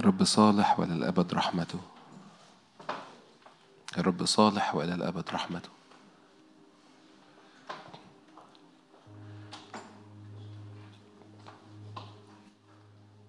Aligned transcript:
الرب 0.00 0.24
صالح 0.24 0.80
وإلى 0.80 0.94
الأبد 0.94 1.34
رحمته. 1.34 1.78
الرب 3.98 4.24
صالح 4.24 4.74
وإلى 4.74 4.94
الأبد 4.94 5.24
رحمته. 5.30 5.68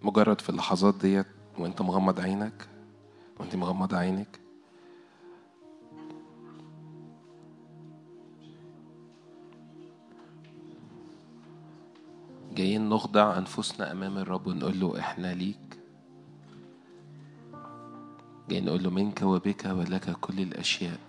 مجرد 0.02 0.42
في 0.42 0.50
اللحظات 0.50 0.96
ديت 0.96 1.28
وانت 1.58 1.82
مغمض 1.82 2.20
عينك 2.20 2.68
وانت 3.40 3.56
مغمض 3.56 3.94
عينك 3.94 4.40
جايين 12.56 12.90
نخضع 12.90 13.38
أنفسنا 13.38 13.92
أمام 13.92 14.18
الرب 14.18 14.48
ونقول 14.48 14.80
له 14.80 15.00
إحنا 15.00 15.34
ليك. 15.34 15.71
جايين 18.52 18.66
نقول 18.66 18.84
له 18.84 18.90
منك 18.90 19.22
وبك 19.22 19.66
ولك 19.66 20.12
كل 20.22 20.40
الأشياء. 20.40 21.00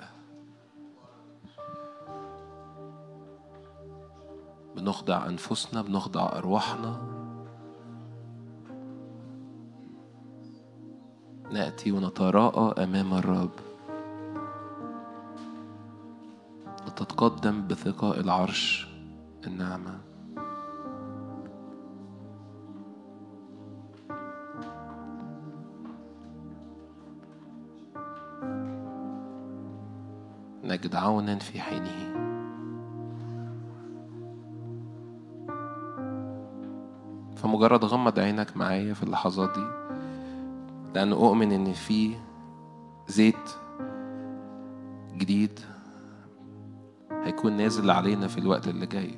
بنخضع 4.77 5.27
أنفسنا 5.27 5.83
بنخضع 5.83 6.27
أرواحنا. 6.27 7.03
نأتي 11.51 11.93
ونتراءى 11.93 12.85
أمام 12.85 13.15
الرب. 13.15 13.51
وتتقدم 16.87 17.67
بثقة 17.67 18.21
العرش 18.21 18.89
النعمه 19.47 20.12
نجد 30.83 30.95
عونا 30.95 31.39
في 31.39 31.61
حينه. 31.61 32.13
فمجرد 37.37 37.85
غمض 37.85 38.19
عينك 38.19 38.57
معايا 38.57 38.95
في 38.95 39.03
اللحظات 39.03 39.51
دي 39.59 39.67
لأن 40.95 41.13
أؤمن 41.13 41.53
إن 41.53 41.73
في 41.73 42.15
زيت 43.09 43.51
جديد 45.17 45.61
هيكون 47.11 47.53
نازل 47.53 47.91
علينا 47.91 48.29
في 48.29 48.39
الوقت 48.39 48.69
اللي 48.69 48.87
جاي. 48.87 49.15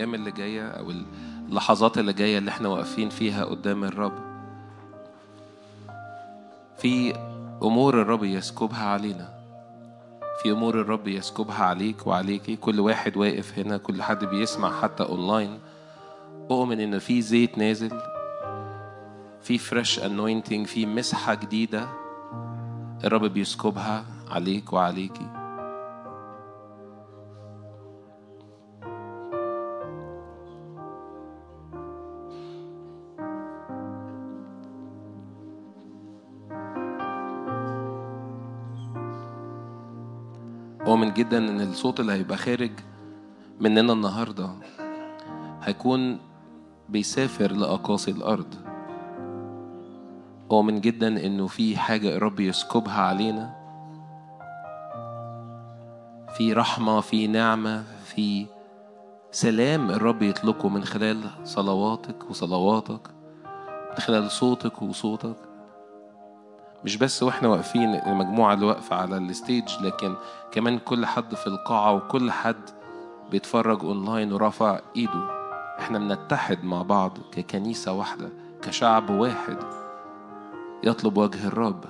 الأيام 0.00 0.14
اللي 0.14 0.30
جاية 0.30 0.68
أو 0.68 0.92
اللحظات 1.48 1.98
اللي 1.98 2.12
جاية 2.12 2.38
اللي 2.38 2.50
إحنا 2.50 2.68
واقفين 2.68 3.08
فيها 3.08 3.44
قدام 3.44 3.84
الرب. 3.84 4.12
في 6.78 7.14
أمور 7.62 8.02
الرب 8.02 8.24
يسكبها 8.24 8.84
علينا. 8.86 9.28
في 10.42 10.50
أمور 10.50 10.80
الرب 10.80 11.08
يسكبها 11.08 11.64
عليك 11.64 12.06
وعليكي. 12.06 12.56
كل 12.56 12.80
واحد 12.80 13.16
واقف 13.16 13.58
هنا 13.58 13.76
كل 13.76 14.02
حد 14.02 14.24
بيسمع 14.24 14.80
حتى 14.80 15.02
أونلاين. 15.02 15.58
اؤمن 16.50 16.80
إن 16.80 16.98
في 16.98 17.22
زيت 17.22 17.58
نازل. 17.58 18.00
في 19.42 19.58
fresh 19.58 19.98
anointing 19.98 20.66
في 20.66 20.86
مسحة 20.86 21.34
جديدة. 21.34 21.88
الرب 23.04 23.24
بيسكبها 23.24 24.04
عليك 24.30 24.72
وعليكي. 24.72 25.39
أؤمن 40.90 41.12
جدا 41.12 41.38
إن 41.38 41.60
الصوت 41.60 42.00
اللي 42.00 42.12
هيبقى 42.12 42.36
خارج 42.36 42.70
مننا 43.60 43.92
النهاردة 43.92 44.50
هيكون 45.62 46.18
بيسافر 46.88 47.52
لأقاصي 47.52 48.10
الأرض. 48.10 48.54
أؤمن 50.50 50.80
جدا 50.80 51.26
إنه 51.26 51.46
في 51.46 51.76
حاجة 51.76 52.16
الرب 52.16 52.40
يسكبها 52.40 53.00
علينا. 53.02 53.56
في 56.36 56.52
رحمة 56.52 57.00
في 57.00 57.26
نعمة 57.26 57.84
في 58.04 58.46
سلام 59.30 59.90
الرب 59.90 60.22
يطلقه 60.22 60.68
من 60.68 60.84
خلال 60.84 61.30
صلواتك 61.44 62.30
وصلواتك 62.30 63.08
من 63.90 63.98
خلال 63.98 64.30
صوتك 64.30 64.82
وصوتك. 64.82 65.36
مش 66.84 66.96
بس 66.96 67.22
وإحنا 67.22 67.48
واقفين 67.48 67.94
المجموعة 67.94 68.54
اللي 68.54 68.66
واقفة 68.66 68.96
على 68.96 69.16
ال 69.16 69.25
stage 69.25 69.68
لكن 69.82 70.14
كمان 70.52 70.78
كل 70.78 71.06
حد 71.06 71.34
في 71.34 71.46
القاعة 71.46 71.92
وكل 71.92 72.30
حد 72.30 72.70
بيتفرج 73.30 73.84
اونلاين 73.84 74.32
ورافع 74.32 74.80
إيده. 74.96 75.40
إحنا 75.78 75.98
بنتحد 75.98 76.64
مع 76.64 76.82
بعض 76.82 77.18
ككنيسة 77.32 77.92
واحدة 77.92 78.28
كشعب 78.62 79.10
واحد. 79.10 79.56
يطلب 80.84 81.16
وجه 81.16 81.46
الرب. 81.46 81.84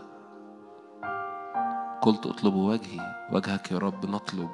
قلت 2.02 2.26
اطلبوا 2.26 2.72
وجهي 2.72 3.00
وجهك 3.32 3.72
يا 3.72 3.78
رب 3.78 4.06
نطلب. 4.06 4.50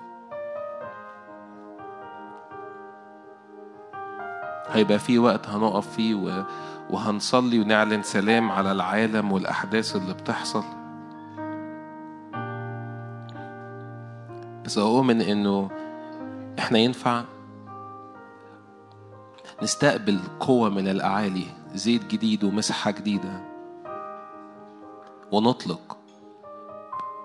هيبقى 4.69 4.99
في 4.99 5.19
وقت 5.19 5.49
هنقف 5.49 5.89
فيه. 5.91 6.47
وهنصلي 6.91 7.61
ونعلن 7.61 8.03
سلام 8.03 8.53
على 8.53 8.73
العالم 8.73 9.33
والأحداث 9.33 9.97
اللي 9.97 10.15
بتحصل 10.15 10.65
بس 14.65 14.79
أؤمن 14.79 15.21
إنه 15.21 15.71
إحنا 16.59 16.79
ينفع 16.79 17.25
نستقبل 19.63 20.19
قوة 20.41 20.69
من 20.69 20.89
الأعالي 20.89 21.47
زيت 21.75 22.07
جديد 22.07 22.45
ومسحة 22.45 22.91
جديدة 22.91 23.41
ونطلق 25.33 25.99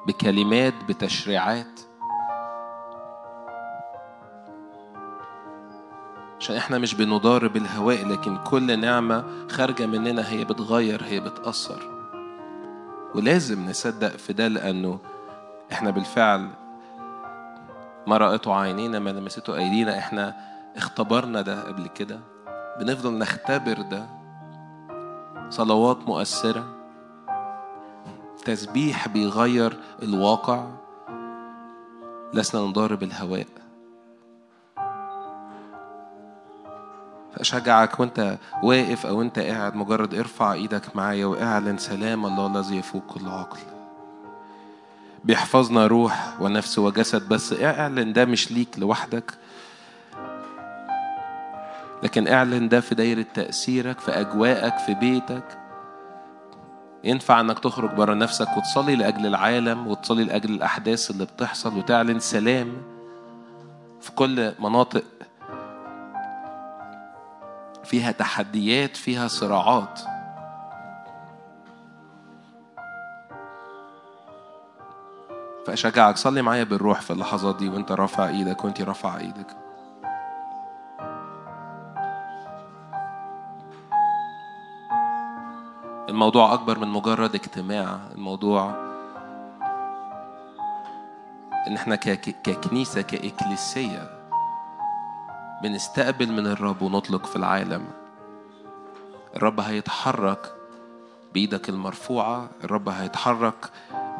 بكلمات 0.07 0.73
بتشريعات 0.89 1.79
عشان 6.41 6.55
إحنا 6.55 6.77
مش 6.77 6.93
بنضارب 6.93 7.57
الهواء 7.57 8.07
لكن 8.07 8.37
كل 8.37 8.79
نعمة 8.79 9.23
خارجة 9.49 9.85
مننا 9.85 10.29
هي 10.29 10.45
بتغير 10.45 11.03
هي 11.03 11.19
بتأثر. 11.19 11.81
ولازم 13.15 13.69
نصدق 13.69 14.09
في 14.09 14.33
ده 14.33 14.47
لأنه 14.47 14.99
إحنا 15.71 15.91
بالفعل 15.91 16.47
ما 18.07 18.17
رأته 18.17 18.55
عينينا 18.55 18.99
ما 18.99 19.09
لمسته 19.09 19.57
أيدينا 19.57 19.97
إحنا 19.97 20.35
اختبرنا 20.77 21.41
ده 21.41 21.63
قبل 21.67 21.87
كده. 21.87 22.19
بنفضل 22.79 23.17
نختبر 23.17 23.81
ده. 23.81 24.05
صلوات 25.49 25.97
مؤثرة. 26.07 26.75
تسبيح 28.45 29.07
بيغير 29.07 29.77
الواقع. 30.03 30.67
لسنا 32.33 32.61
نضارب 32.61 33.03
الهواء. 33.03 33.60
فأشجعك 37.35 37.99
وأنت 37.99 38.37
واقف 38.63 39.05
أو 39.05 39.21
أنت 39.21 39.39
قاعد 39.39 39.75
مجرد 39.75 40.13
ارفع 40.13 40.53
إيدك 40.53 40.95
معايا 40.95 41.25
وإعلن 41.25 41.77
سلام 41.77 42.25
الله 42.25 42.47
الذي 42.47 42.77
يفوق 42.77 43.03
كل 43.07 43.27
عقل. 43.27 43.59
بيحفظنا 45.23 45.87
روح 45.87 46.41
ونفس 46.41 46.79
وجسد 46.79 47.29
بس 47.29 47.53
اعلن 47.53 48.13
ده 48.13 48.25
مش 48.25 48.51
ليك 48.51 48.79
لوحدك. 48.79 49.33
لكن 52.03 52.27
اعلن 52.27 52.69
ده 52.69 52.79
في 52.79 52.95
دايرة 52.95 53.25
تأثيرك 53.33 53.99
في 53.99 54.11
أجواءك 54.11 54.77
في 54.77 54.93
بيتك. 54.93 55.57
ينفع 57.03 57.39
إنك 57.39 57.59
تخرج 57.59 57.89
بره 57.89 58.13
نفسك 58.13 58.47
وتصلي 58.57 58.95
لأجل 58.95 59.25
العالم 59.25 59.87
وتصلي 59.87 60.23
لأجل 60.23 60.49
الأحداث 60.53 61.11
اللي 61.11 61.25
بتحصل 61.25 61.77
وتعلن 61.77 62.19
سلام 62.19 62.73
في 64.01 64.11
كل 64.11 64.53
مناطق 64.59 65.03
فيها 67.91 68.11
تحديات 68.11 68.97
فيها 68.97 69.27
صراعات. 69.27 69.99
فأشجعك 75.67 76.17
صلي 76.17 76.41
معايا 76.41 76.63
بالروح 76.63 77.01
في 77.01 77.11
اللحظات 77.11 77.55
دي 77.55 77.69
وأنت 77.69 77.91
رافع 77.91 78.27
إيدك 78.27 78.63
وأنت 78.63 78.81
رافع 78.81 79.17
إيدك. 79.17 79.57
الموضوع 86.09 86.53
أكبر 86.53 86.79
من 86.79 86.87
مجرد 86.87 87.35
اجتماع. 87.35 87.99
الموضوع 88.15 88.69
إن 91.67 91.75
إحنا 91.75 91.95
ككنيسة 91.95 93.01
كإكليسية. 93.01 94.20
بنستقبل 95.63 96.31
من 96.31 96.47
الرب 96.47 96.81
ونطلق 96.81 97.25
في 97.25 97.35
العالم 97.35 97.87
الرب 99.35 99.59
هيتحرك 99.59 100.53
بإيدك 101.33 101.69
المرفوعة 101.69 102.49
الرب 102.63 102.89
هيتحرك 102.89 103.69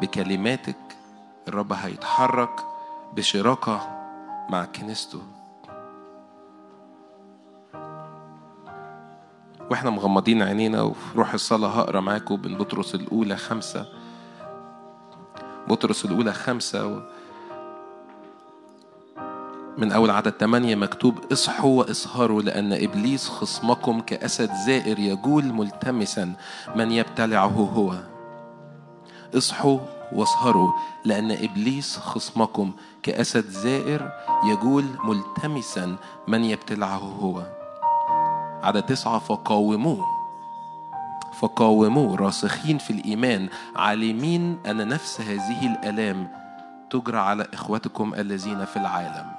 بكلماتك 0.00 0.76
الرب 1.48 1.72
هيتحرك 1.72 2.60
بشراكة 3.16 3.88
مع 4.50 4.64
كنيسته 4.64 5.22
وإحنا 9.70 9.90
مغمضين 9.90 10.42
عينينا 10.42 10.82
وفي 10.82 11.18
روح 11.18 11.32
الصلاة 11.34 11.68
هقرأ 11.68 12.00
معاكم 12.00 12.40
من 12.44 12.58
بطرس 12.58 12.94
الأولى 12.94 13.36
خمسة 13.36 13.86
بطرس 15.68 16.04
الأولى 16.04 16.32
خمسة. 16.32 17.02
من 19.78 19.92
أول 19.92 20.10
عدد 20.10 20.34
ثمانية 20.40 20.74
مكتوب 20.74 21.18
اصحوا 21.32 21.78
وإسهروا 21.78 22.42
لأن 22.42 22.72
إبليس 22.72 23.28
خصمكم 23.28 24.00
كأسد 24.00 24.50
زائر 24.66 24.98
يجول 24.98 25.44
ملتمسا 25.44 26.32
من 26.76 26.92
يبتلعه 26.92 27.46
هو. 27.46 27.94
اصحوا 29.34 29.78
واسهروا 30.12 30.72
لأن 31.04 31.30
إبليس 31.30 31.98
خصمكم 31.98 32.72
كأسد 33.02 33.48
زائر 33.50 34.12
يجول 34.44 34.84
ملتمسا 35.04 35.96
من 36.28 36.44
يبتلعه 36.44 37.16
هو. 37.20 37.42
عدد 38.62 38.82
تسعة 38.82 39.18
فقاوموه. 39.18 40.06
فقاوموه 41.40 42.16
راسخين 42.16 42.78
في 42.78 42.90
الإيمان 42.90 43.48
عالمين 43.76 44.58
أن 44.66 44.88
نفس 44.88 45.20
هذه 45.20 45.66
الآلام 45.66 46.28
تجرى 46.90 47.18
على 47.18 47.46
إخوتكم 47.54 48.14
الذين 48.14 48.64
في 48.64 48.76
العالم. 48.76 49.31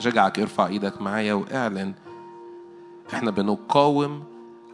هشجعك 0.00 0.38
ارفع 0.38 0.66
إيدك 0.66 1.02
معايا 1.02 1.34
واعلن. 1.34 1.94
إحنا 3.14 3.30
بنقاوم 3.30 4.24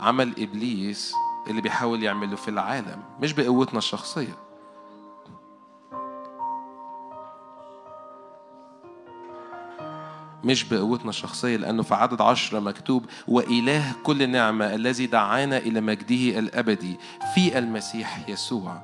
عمل 0.01 0.33
إبليس 0.39 1.13
اللي 1.51 1.61
بيحاول 1.61 2.03
يعمله 2.03 2.37
في 2.37 2.49
العالم 2.49 3.03
مش 3.21 3.33
بقوتنا 3.33 3.79
الشخصية. 3.79 4.37
مش 10.45 10.65
بقوتنا 10.65 11.11
الشخصية 11.11 11.57
لأنه 11.57 11.83
في 11.83 11.95
عدد 11.95 12.21
عشرة 12.21 12.61
مكتوب 12.61 13.05
وإله 13.29 13.93
كل 14.03 14.31
نعمة 14.31 14.75
الذي 14.75 15.07
دعانا 15.07 15.59
إلى 15.59 15.81
مجده 15.81 16.39
الأبدي 16.39 16.97
في 17.35 17.59
المسيح 17.59 18.29
يسوع. 18.29 18.83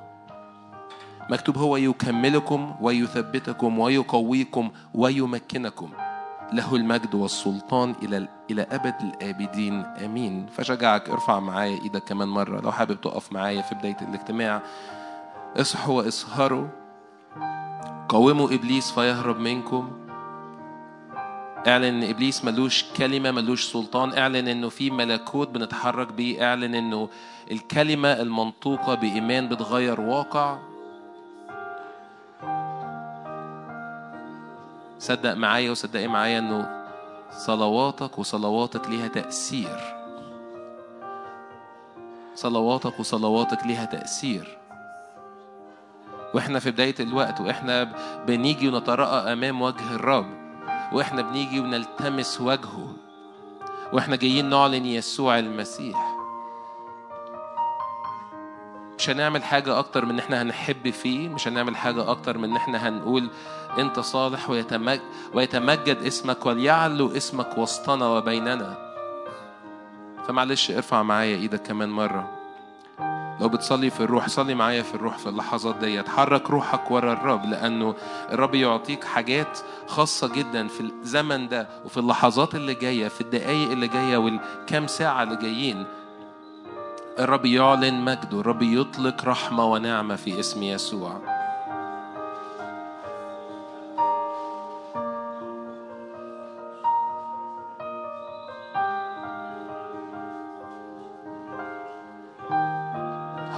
مكتوب 1.30 1.58
هو 1.58 1.76
يكملكم 1.76 2.74
ويثبتكم 2.80 3.78
ويقويكم 3.78 4.70
ويمكنكم. 4.94 5.90
له 6.52 6.76
المجد 6.76 7.14
والسلطان 7.14 7.94
إلى 8.02 8.28
إلى 8.50 8.62
أبد 8.62 8.94
الآبدين. 9.00 9.84
آمين. 10.04 10.46
فشجعك 10.46 11.10
ارفع 11.10 11.40
معايا 11.40 11.82
إيدك 11.82 12.04
كمان 12.04 12.28
مرة. 12.28 12.60
لو 12.60 12.72
حابب 12.72 13.00
تقف 13.00 13.32
معايا 13.32 13.62
في 13.62 13.74
بداية 13.74 13.96
الاجتماع 14.02 14.62
اصحوا 15.56 15.94
واسهروا. 15.94 16.66
قوموا 18.08 18.54
إبليس 18.54 18.90
فيهرب 18.90 19.38
منكم. 19.38 19.92
اعلن 21.66 21.84
إن 21.84 22.10
إبليس 22.10 22.44
ملوش 22.44 22.84
كلمة 22.96 23.30
ملوش 23.30 23.72
سلطان. 23.72 24.18
اعلن 24.18 24.48
إنه 24.48 24.68
في 24.68 24.90
ملكوت 24.90 25.48
بنتحرك 25.48 26.12
بيه. 26.12 26.48
اعلن 26.48 26.74
إنه 26.74 27.08
الكلمة 27.50 28.08
المنطوقة 28.08 28.94
بإيمان 28.94 29.48
بتغير 29.48 30.00
واقع. 30.00 30.71
صدق 35.02 35.34
معايا 35.34 35.70
وصدقي 35.70 36.08
معايا 36.08 36.38
إنه 36.38 36.86
صلواتك 37.30 38.18
وصلواتك 38.18 38.88
ليها 38.88 39.08
تأثير. 39.08 39.80
صلواتك 42.34 43.00
وصلواتك 43.00 43.66
ليها 43.66 43.84
تأثير. 43.84 44.58
وإحنا 46.34 46.58
في 46.58 46.70
بداية 46.70 46.94
الوقت 47.00 47.40
وإحنا 47.40 47.92
بنيجي 48.26 48.68
ونترقى 48.68 49.32
أمام 49.32 49.62
وجه 49.62 49.94
الرب 49.94 50.26
وإحنا 50.92 51.22
بنيجي 51.22 51.60
ونلتمس 51.60 52.40
وجهه. 52.40 52.92
وإحنا 53.92 54.16
جايين 54.16 54.50
نعلن 54.50 54.86
يسوع 54.86 55.38
المسيح. 55.38 56.12
مش 58.98 59.10
هنعمل 59.10 59.44
حاجة 59.44 59.78
أكتر 59.78 60.04
من 60.04 60.10
إن 60.10 60.18
إحنا 60.18 60.42
هنحب 60.42 60.90
فيه 60.90 61.28
مش 61.28 61.48
هنعمل 61.48 61.76
حاجة 61.76 62.10
أكتر 62.10 62.38
من 62.38 62.50
إن 62.50 62.56
إحنا 62.56 62.88
هنقول 62.88 63.30
أنت 63.78 64.00
صالح 64.00 64.50
ويتمجد, 64.50 65.00
ويتمجد 65.34 65.96
اسمك 65.96 66.46
وليعلو 66.46 67.16
اسمك 67.16 67.58
وسطنا 67.58 68.06
وبيننا. 68.06 68.92
فمعلش 70.28 70.70
ارفع 70.70 71.02
معايا 71.02 71.36
إيدك 71.36 71.62
كمان 71.62 71.88
مرة. 71.90 72.30
لو 73.40 73.48
بتصلي 73.48 73.90
في 73.90 74.00
الروح 74.00 74.28
صلي 74.28 74.54
معايا 74.54 74.82
في 74.82 74.94
الروح 74.94 75.18
في 75.18 75.28
اللحظات 75.28 75.76
دي 75.76 76.02
حرك 76.02 76.50
روحك 76.50 76.90
ورا 76.90 77.12
الرب 77.12 77.44
لأنه 77.44 77.94
الرب 78.32 78.54
يعطيك 78.54 79.04
حاجات 79.04 79.58
خاصة 79.86 80.28
جدا 80.28 80.68
في 80.68 80.80
الزمن 80.80 81.48
ده 81.48 81.68
وفي 81.84 81.96
اللحظات 81.96 82.54
اللي 82.54 82.74
جاية 82.74 83.08
في 83.08 83.20
الدقايق 83.20 83.70
اللي 83.70 83.88
جاية 83.88 84.16
والكام 84.16 84.86
ساعة 84.86 85.22
اللي 85.22 85.36
جايين. 85.36 85.86
الرب 87.18 87.46
يعلن 87.46 88.04
مجده 88.04 88.40
الرب 88.40 88.62
يطلق 88.62 89.24
رحمة 89.24 89.64
ونعمة 89.64 90.16
في 90.16 90.40
اسم 90.40 90.62
يسوع. 90.62 91.41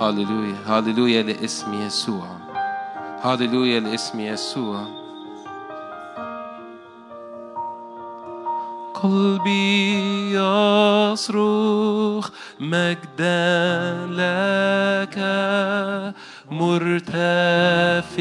هاللويا 0.01 0.57
هاللويا 0.67 1.23
لاسم 1.23 1.75
يسوع 1.75 2.27
هاللويا 3.23 3.81
لاسم 3.81 4.21
يسوع 4.21 4.87
قلبي 8.95 10.33
يصرخ 11.13 12.31
مجدا 12.61 13.95
لك 14.11 15.19
مرتفع 16.51 18.15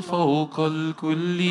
فوق 0.00 0.60
الكل 0.60 1.44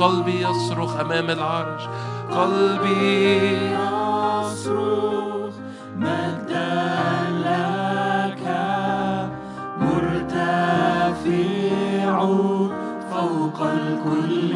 قلبي 0.02 0.42
يصرخ 0.42 1.00
أمام 1.00 1.30
العرش. 1.30 1.82
قلبي 2.32 3.52
يصرخ 4.42 5.54
مجدا 5.96 7.30
لك 7.46 8.44
مرتفع 9.82 11.06
فوق 13.12 13.60
الكل. 13.62 14.54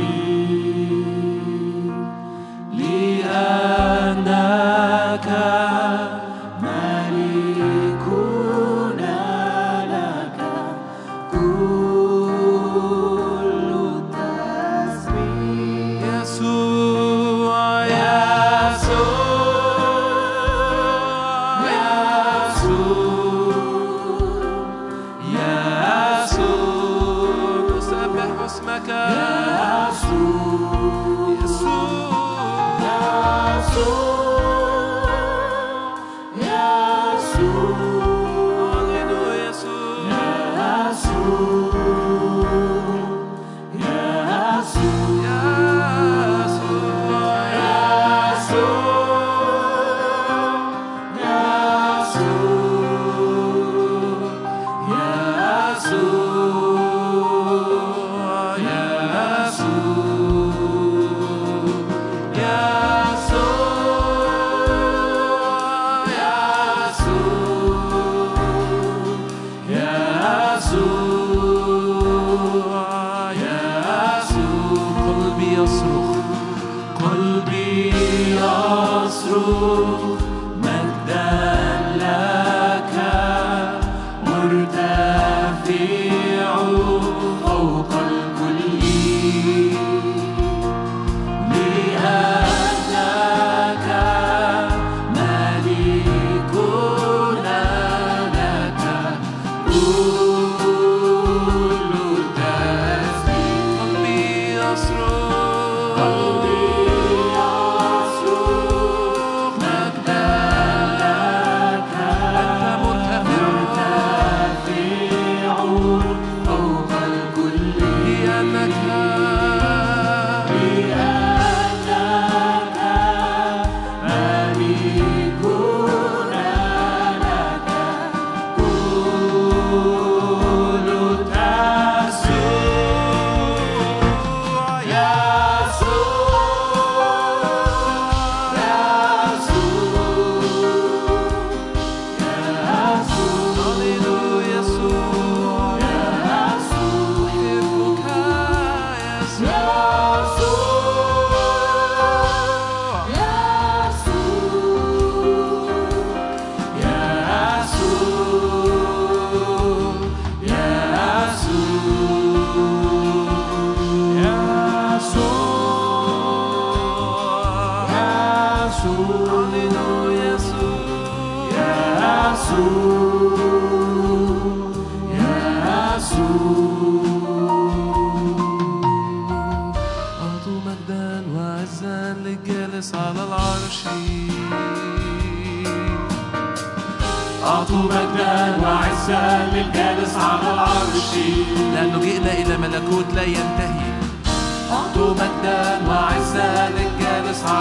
لأنك 3.95 4.45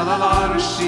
على 0.04 0.16
العرش 0.16 0.80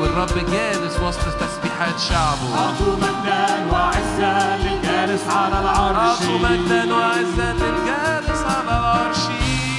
والرب 0.00 0.50
جالس 0.52 0.96
وسط 1.02 1.20
تسبيحات 1.40 1.98
شعبه. 2.08 2.48
أعطوا 2.58 2.96
مجدا 2.96 3.66
وعزا 3.72 4.58
للجالس 4.62 5.24
على 5.28 5.60
العرش. 5.60 5.96
أعطوا 5.96 6.38
مجدا 6.38 6.94
وعزا 6.94 7.52
للجالس 7.52 8.42
على 8.42 8.78
العرش. 8.78 9.18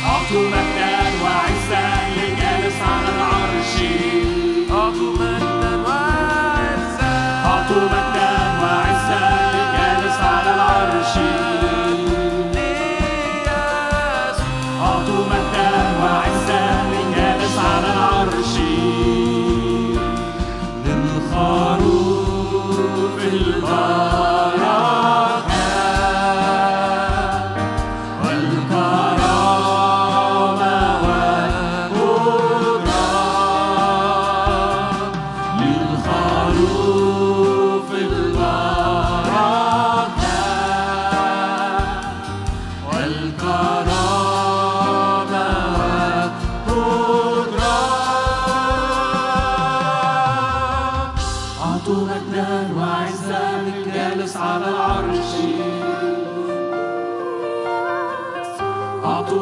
أعطوا 0.05 0.49
مجدا 0.53 0.76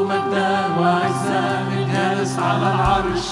مجدا 0.05 0.53
وعزا 0.79 1.43
من 1.69 1.81
جالس 1.93 2.33
على 2.39 2.67
العرش. 2.75 3.29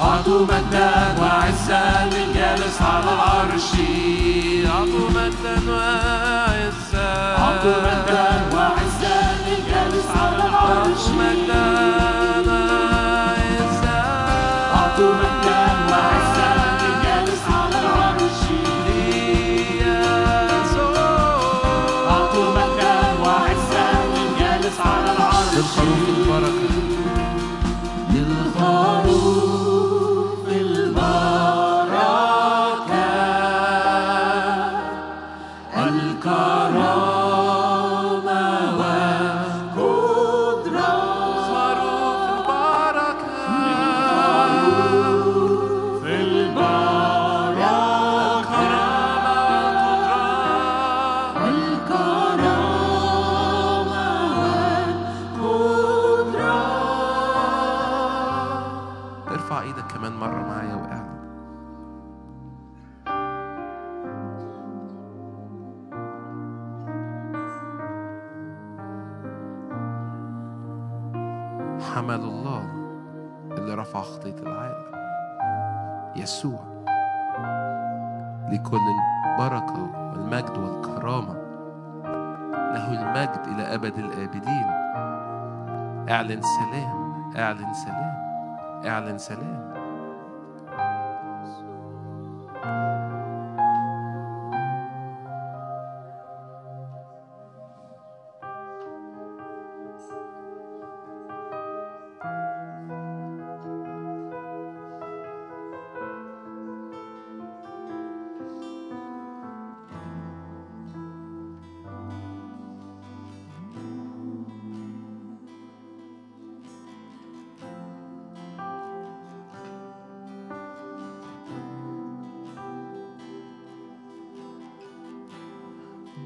أعطوا 0.00 0.42
مجدا 0.42 0.90
وعزا 1.20 1.84
من 2.12 2.26
جالس 2.34 2.82
على 2.82 3.10
العرش. 3.16 3.70
أعطوا 4.66 5.08
مجدا 5.18 5.56
وعزا 5.70 7.08
أعطوا 7.38 7.78
مجدا 7.86 8.28
وعزا 8.54 9.18
من 9.46 9.58
جالس 9.70 10.08
على 10.22 10.42
العرش. 10.48 11.02
اعلن 86.28 86.42
سلام 86.42 87.32
اعلن 87.36 87.72
سلام 87.72 88.14
اعلن 88.84 89.18
سلام. 89.18 89.67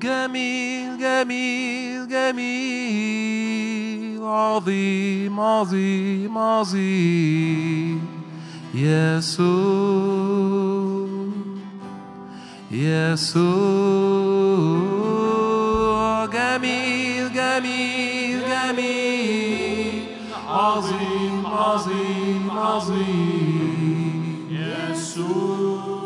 جميل 0.02 0.98
جميل 0.98 2.08
جميل 2.08 3.62
عظيم 4.22 5.40
عظيم 5.40 6.38
عظيم. 6.38 8.00
يسوع 8.74 9.48
يسوع 12.70 13.52
جميل 16.26 17.32
جميل 17.34 18.40
جميل. 18.40 20.02
عظيم 20.48 21.46
عظيم 21.46 22.50
عظيم. 22.50 24.36
يسوع 24.50 26.02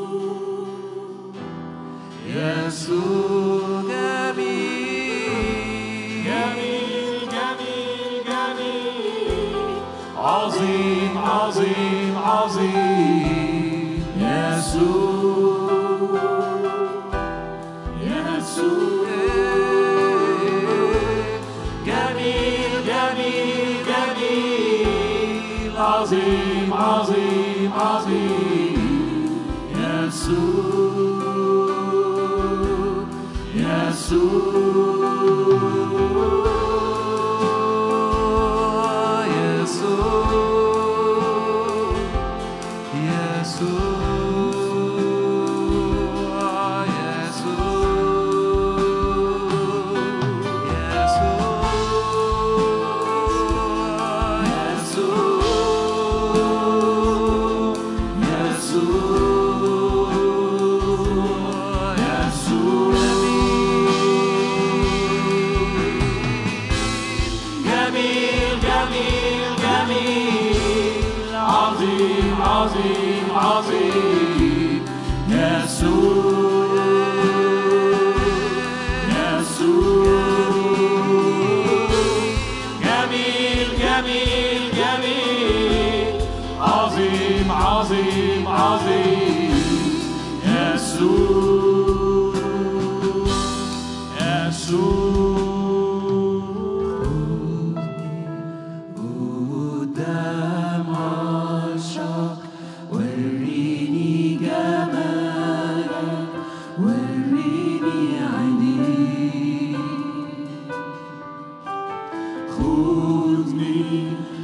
يسوع. 2.36 3.65
عظيم 10.56 11.18
عظيم 11.18 12.14
عظيم. 12.18 14.04
يسوع 14.20 15.70
يسوع 18.02 19.06
جميل 21.86 22.72
جميل 22.86 23.76
جميل 23.90 25.72
عظيم 25.76 26.68
عظيم 26.74 27.72
عظيم 27.72 28.78
يسوع 29.76 30.86
يسوع. 33.54 34.96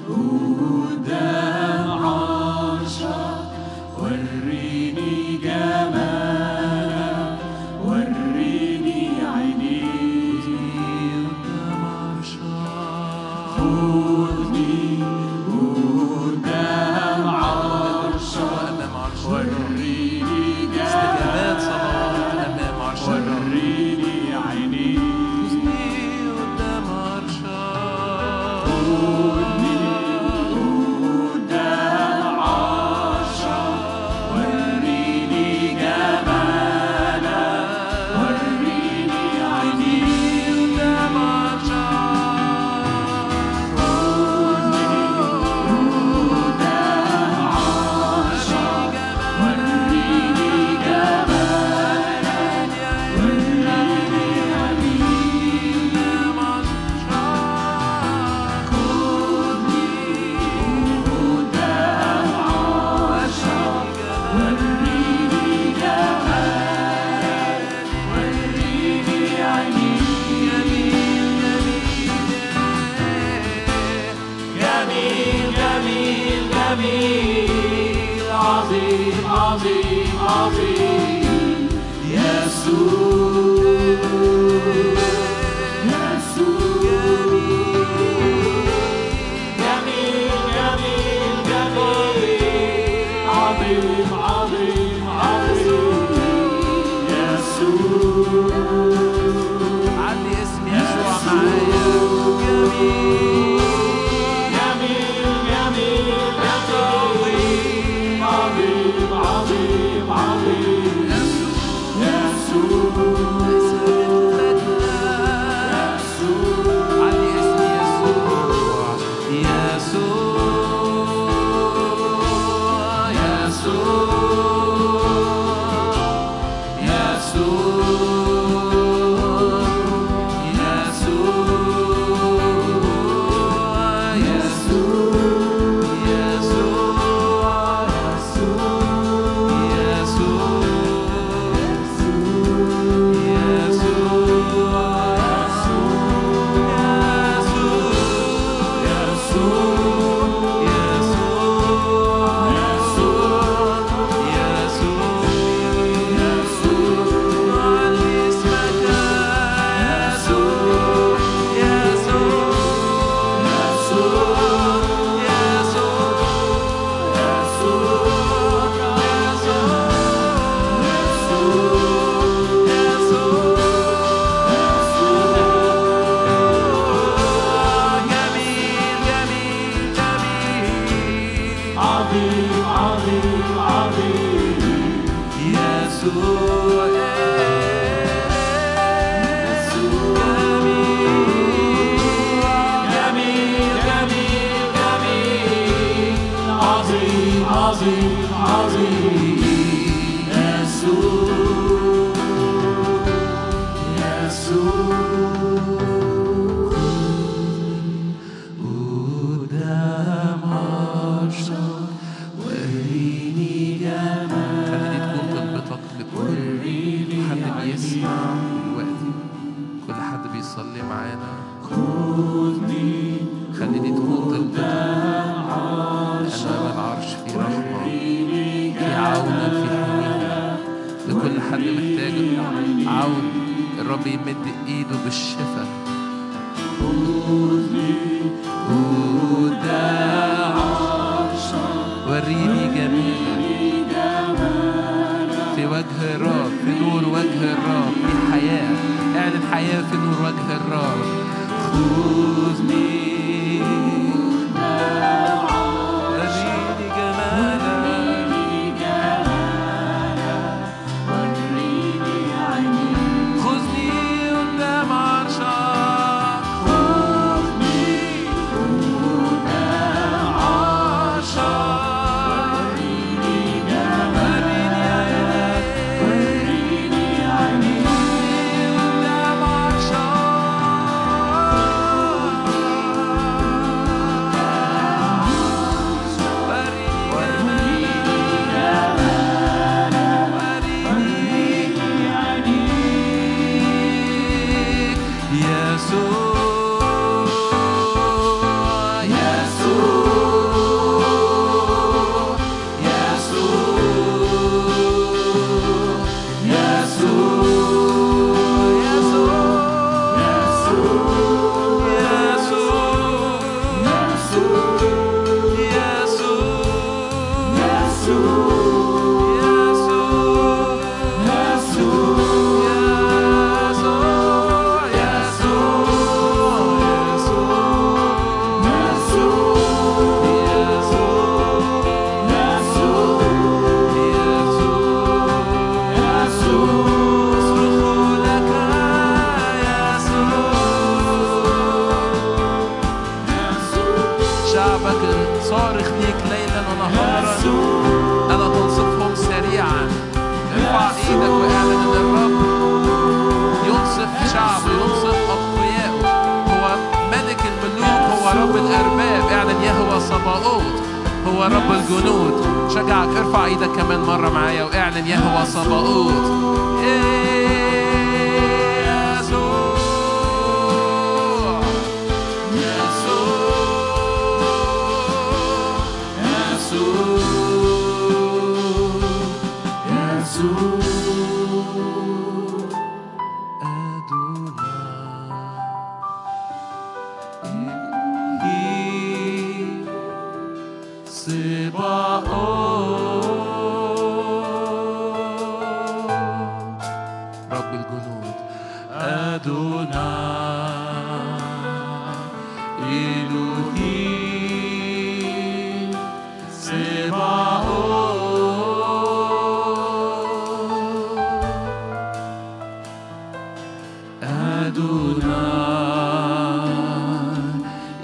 قدام 0.09 1.90
عرشك 1.90 3.53
وريني 3.99 5.37
جاي 5.45 5.72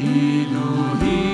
Elohim. 0.01 1.28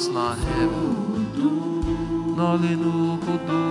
تصنع 0.00 0.32
هذا 0.32 0.68
نعلن 2.36 3.18
قدوس 3.26 3.69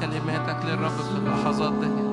كلماتك 0.00 0.64
للرب 0.64 0.90
في 0.90 1.18
اللحظات 1.18 1.72
دي. 1.72 2.03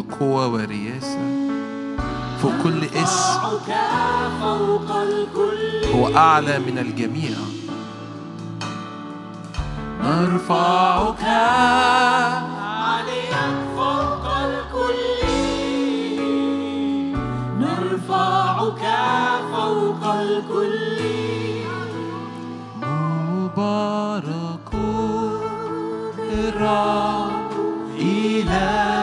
قوة 0.00 0.48
ورياسة 0.48 1.18
فوق 2.42 2.52
كل 2.62 2.84
اسم. 2.84 3.40
هو 5.94 6.16
أعلى 6.16 6.58
من 6.58 6.78
الجميع. 6.78 7.36
نرفعك 10.02 11.24
عاليا 11.24 12.54
فوق 13.76 14.24
الكل. 14.46 15.06
نرفعك 17.60 18.82
فوق 19.52 20.02
الكل. 20.14 21.00
مبارك 22.82 24.70
الرب 26.32 27.50
إلهنا 27.98 28.95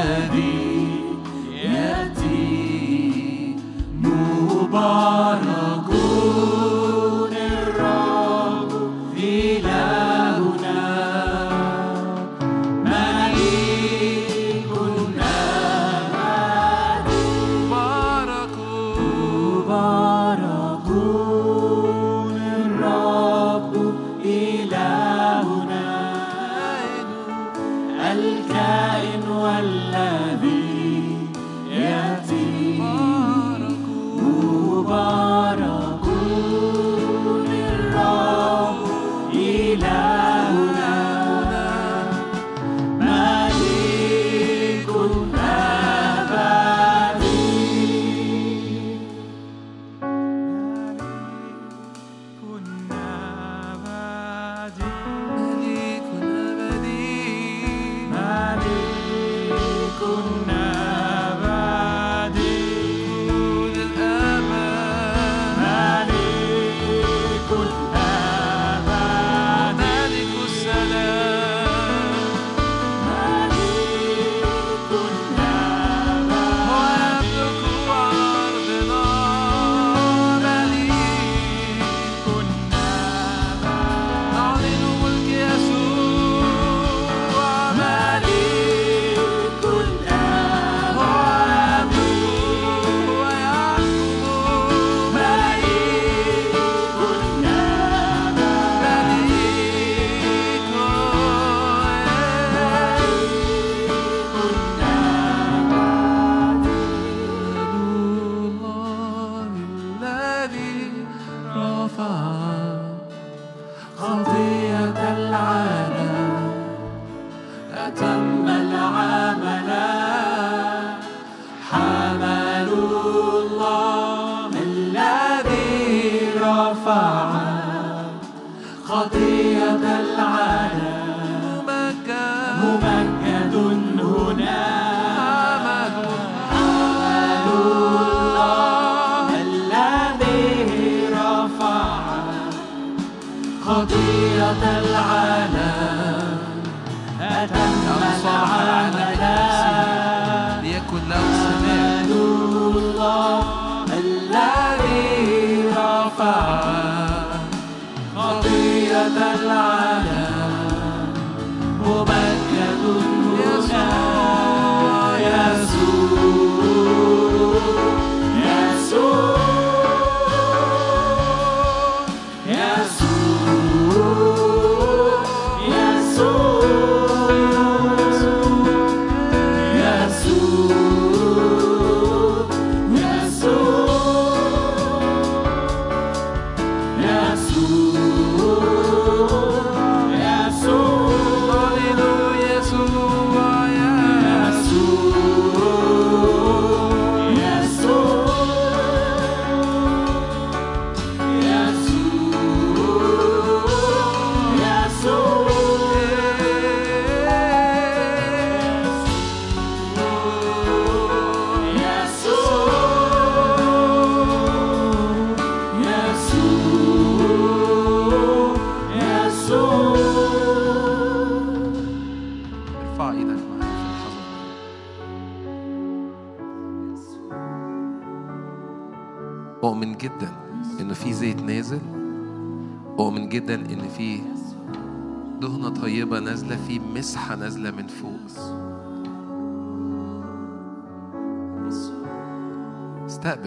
والذي 0.00 0.88
يأتي 1.64 3.56
مبارك. 4.02 5.49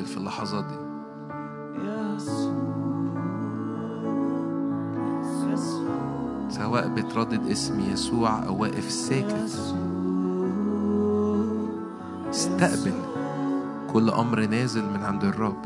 استقبل 0.04 0.06
في 0.06 0.18
اللحظات 0.18 0.66
دي. 0.66 0.78
سواء 6.50 6.88
بتردد 6.88 7.48
اسم 7.48 7.80
يسوع 7.80 8.46
أو 8.46 8.62
واقف 8.62 8.92
ساكت. 8.92 9.50
استقبل 12.30 12.94
كل 13.94 14.10
أمر 14.10 14.46
نازل 14.46 14.84
من 14.84 15.04
عند 15.04 15.24
الرب. 15.24 15.62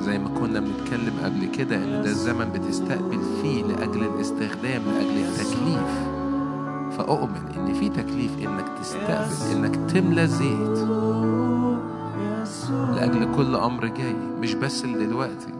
زي 0.00 0.18
ما 0.18 0.28
كنا 0.40 0.60
بنتكلم 0.60 1.14
قبل 1.24 1.46
كده 1.46 1.76
إن 1.76 2.02
ده 2.02 2.10
الزمن 2.10 2.52
بتستقبل 2.54 3.20
فيه 3.42 3.62
لأجل 3.62 4.02
الاستخدام 4.04 4.82
لأجل 4.82 5.18
التكليف. 5.18 6.13
فأؤمن 6.98 7.42
إن 7.56 7.74
في 7.74 7.88
تكليف 7.88 8.38
إنك 8.38 8.64
تستقبل 8.80 9.52
إنك 9.52 9.90
تملى 9.90 10.26
زيت 10.26 10.78
لأجل 12.94 13.34
كل 13.36 13.56
أمر 13.56 13.86
جاي 13.86 14.16
مش 14.40 14.54
بس 14.54 14.84
لدلوقتي. 14.84 15.54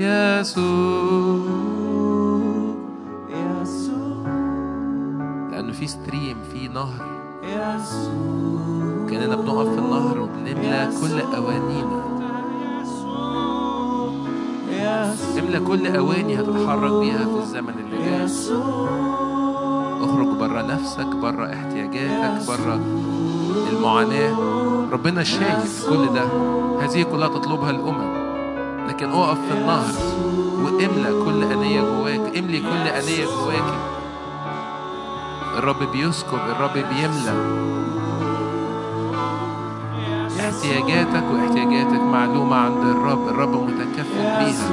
يسوع 0.00 1.42
لأنه 5.50 5.72
في 5.72 5.86
ستريم 5.86 6.36
في 6.52 6.68
نهر. 6.68 7.18
كأننا 9.10 9.36
بنقف 9.36 9.68
في 9.68 9.78
النهر 9.78 10.20
وبنملى 10.20 10.88
كل 11.00 11.20
أوانينا. 11.36 12.08
املى 15.38 15.60
كل 15.60 15.86
أواني 15.96 16.40
هتتحرك 16.40 16.92
بيها 16.92 17.24
في 17.24 17.38
الزمن 17.42 17.74
اللي 17.78 17.96
جاي. 18.04 18.28
اخرج 20.00 20.26
بره 20.26 20.62
نفسك 20.62 21.06
بره 21.06 21.46
احتياجاتك 21.54 22.46
بره 22.48 22.80
المعاناة. 23.72 24.34
ربنا 24.92 25.22
شايف 25.22 25.86
كل 25.88 26.06
ده. 26.14 26.24
هذه 26.80 27.02
كلها 27.02 27.28
تطلبها 27.28 27.70
الأمم. 27.70 28.28
لكن 28.88 29.10
اقف 29.10 29.38
في 29.48 29.58
النهر 29.58 29.94
واملى 30.64 31.24
كل 31.24 31.42
أنية 31.52 31.80
جواك 31.80 32.38
املي 32.38 32.58
كل 32.58 32.88
أنية 32.88 33.24
جواك. 33.24 33.74
الرب 35.58 35.92
بيسكب 35.92 36.38
الرب 36.56 36.72
بيملى 36.72 37.34
احتياجاتك 40.40 41.24
واحتياجاتك 41.32 42.00
معلومة 42.00 42.56
عند 42.56 42.82
الرب 42.86 43.28
الرب 43.28 43.54
متكفل 43.54 44.22
بيها. 44.22 44.70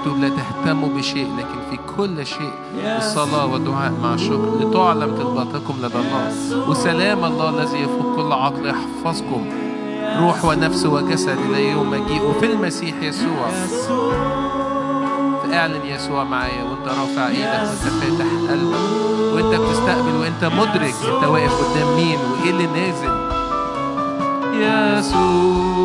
مكتوب 0.00 0.18
لا 0.18 0.28
تهتموا 0.28 0.88
بشيء 0.88 1.28
لكن 1.38 1.58
في 1.70 1.78
كل 1.96 2.26
شيء 2.26 2.52
بالصلاة 2.84 3.46
والدعاء 3.46 3.92
مع 4.02 4.16
شكر 4.16 4.58
لتعلم 4.60 5.16
طلباتكم 5.16 5.74
لدى 5.82 5.98
الله. 5.98 6.68
وسلام 6.68 7.24
الله 7.24 7.48
الذي 7.48 7.78
يفوق 7.78 8.16
كل 8.16 8.32
عقل. 8.32 8.66
يحفظكم 8.66 9.44
روح 10.20 10.44
ونفس 10.44 10.86
وجسد 10.86 11.38
إلى 11.48 11.70
يوم 11.70 11.90
مجيء 11.90 12.32
في 12.40 12.46
المسيح 12.46 13.02
يسوع. 13.02 13.50
فاعلن 15.42 15.86
يسوع 15.86 16.24
معايا. 16.24 16.62
وانت 16.64 16.88
رافع 16.88 17.28
إيدك. 17.28 17.68
وانت 17.68 17.84
فاتح 18.00 18.26
قلبك. 18.50 19.34
وانت 19.34 19.60
بتستقبل. 19.60 20.16
وانت 20.20 20.44
مدرك. 20.44 20.94
انت 21.14 21.24
واقف 21.24 21.54
قدام 21.64 21.96
مين. 21.96 22.18
وإيه 22.18 22.50
اللي 22.50 22.66
نازل. 22.66 23.12
يسوع. 24.98 25.79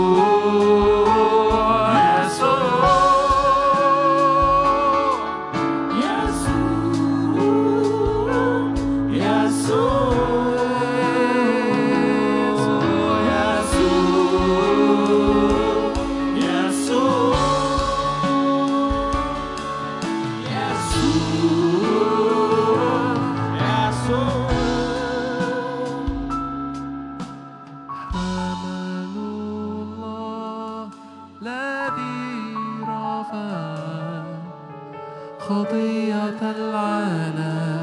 خطية 35.47 36.41
العالم. 36.41 37.74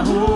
إلهنا 0.00 0.35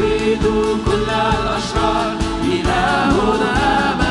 اليوم 0.00 0.82
كل 0.86 1.10
الأشرار. 1.10 2.16
إلهنا 2.44 4.07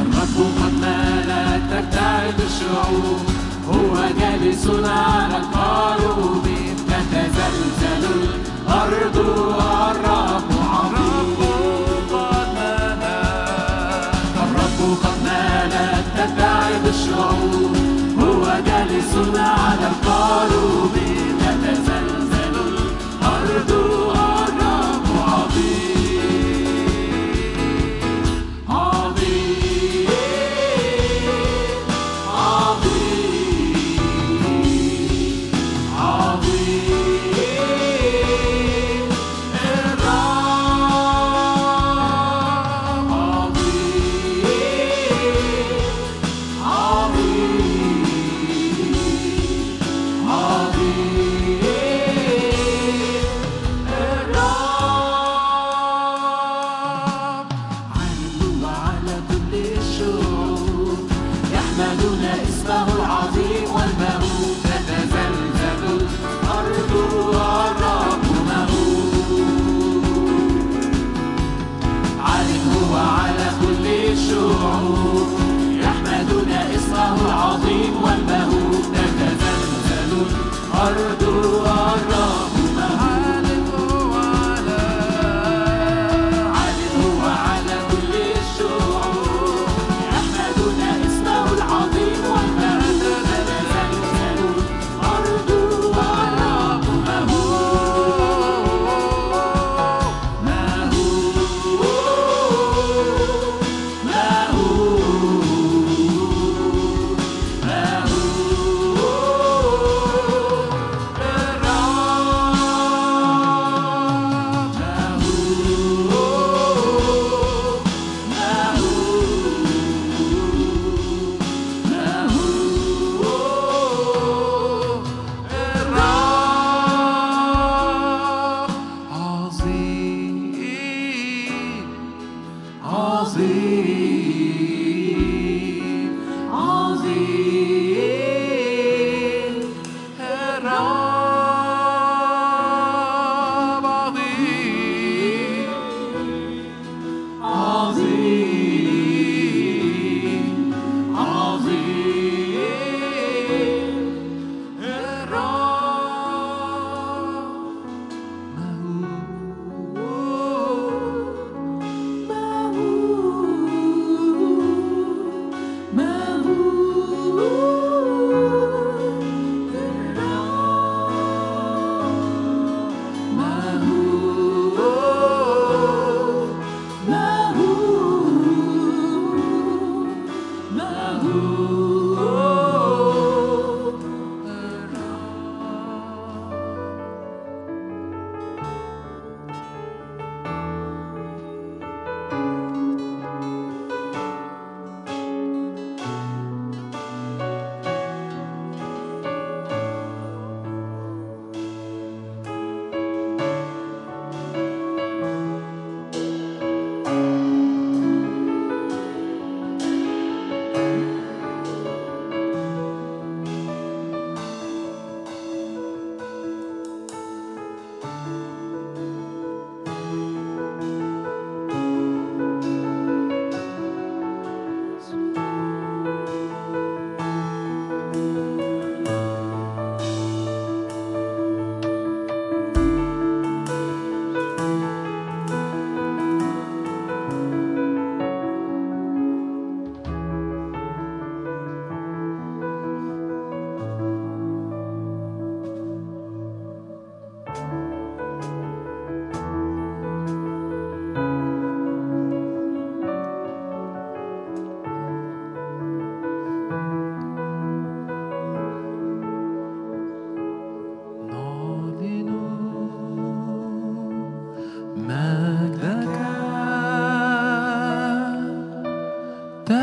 الرب 0.00 0.36
قد 0.60 0.74
لا 1.28 1.44
ترتعد 1.70 2.38
الشعوب. 2.40 3.22
هو 3.68 3.94
جالس 4.20 4.64
على 4.84 5.36
الكروب 5.36 6.46
تتزلزل. 6.88 8.04
الأرض 8.68 9.16
الرب 9.90 10.50
عظيم 10.72 11.40
الرب 14.42 14.80
قد 15.02 15.18
مالت 15.24 16.06
ترتعد 16.16 16.84
الشعوب. 16.86 17.77
جالس 18.68 19.14
على 19.36 19.86
القارب 19.90 20.94
تتزلزل 21.40 22.17
أملنا 61.80 62.34
اسمه 62.42 62.96
العظيم. 62.96 63.37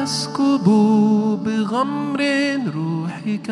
تسكب 0.06 0.66
بغمر 1.46 2.22
روحك. 2.76 3.50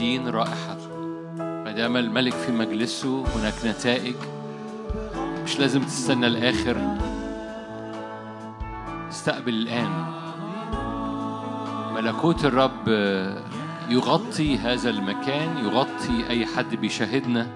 ناردين 0.00 0.28
رائحته 0.28 0.88
ما 1.38 1.72
دام 1.72 1.96
الملك 1.96 2.32
في 2.32 2.52
مجلسه 2.52 3.24
هناك 3.36 3.54
نتائج. 3.64 4.14
مش 5.44 5.58
لازم 5.58 5.82
تستنى 5.82 6.26
الآخر. 6.26 6.76
استقبل 9.08 9.54
الآن. 9.54 10.04
ملكوت 11.94 12.44
الرب 12.44 12.88
يغطي 13.88 14.58
هذا 14.58 14.90
المكان 14.90 15.64
يغطي 15.64 16.28
أي 16.30 16.46
حد 16.46 16.74
بيشاهدنا 16.74 17.46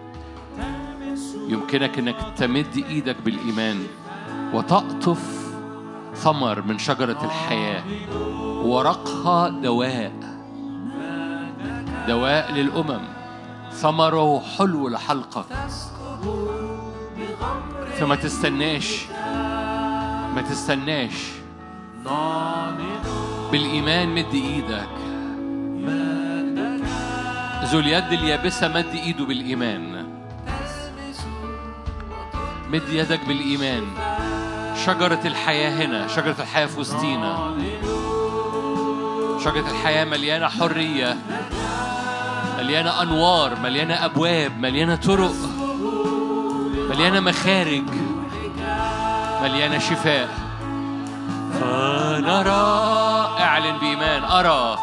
يمكنك 1.48 1.98
أنك 1.98 2.16
تمد 2.36 2.84
إيدك 2.88 3.16
بالإيمان 3.24 3.86
وتقطف 4.52 5.50
ثمر 6.14 6.62
من 6.62 6.78
شجرة 6.78 7.24
الحياة. 7.24 7.84
ورقها 8.64 9.48
دواء. 9.48 10.33
دواء 12.08 12.52
للأمم. 12.52 13.00
ثمره 13.72 14.42
حلو 14.58 14.88
لحلقك 14.88 15.44
فما 17.98 18.14
تستناش. 18.14 19.06
ما 20.34 20.44
تستناش. 20.50 21.12
بالإيمان 23.52 24.08
مد 24.08 24.34
إيدك. 24.34 24.88
ذو 27.64 27.80
اليد 27.80 28.12
اليابسة 28.12 28.68
مد 28.68 28.94
إيده 28.94 29.24
بالإيمان. 29.24 30.06
مد 32.70 32.88
يدك 32.88 33.20
بالإيمان. 33.28 33.82
شجرة 34.86 35.20
الحياة 35.24 35.86
هنا. 35.86 36.08
شجرة 36.08 36.36
الحياة 36.38 36.66
في 36.66 36.80
وسطينا 36.80 37.54
شجرة 39.44 39.70
الحياة 39.70 40.04
مليانة 40.04 40.48
حرية. 40.48 41.16
مليانة 42.64 43.02
أنوار 43.02 43.56
مليانة 43.60 44.04
أبواب 44.04 44.58
مليانة 44.58 44.96
طرق 44.96 45.34
مليانة 46.90 47.20
مخارج 47.20 47.82
مليانة 49.42 49.78
شفاء. 49.78 50.28
فنرى 51.60 52.64
اعلن 53.40 53.78
بإيمان 53.78 54.24
أرى 54.24 54.78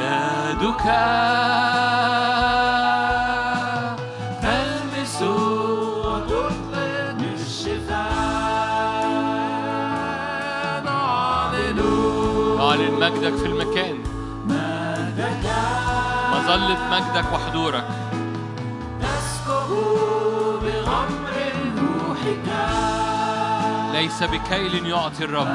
يدك 0.00 0.86
مجدك 13.00 13.34
في 13.36 13.46
المكان. 13.46 13.89
مظلة 16.50 16.90
مجدك 16.90 17.32
وحضورك. 17.32 17.84
ليس 23.92 24.22
بكيل 24.22 24.86
يعطي 24.86 25.24
الرب. 25.24 25.46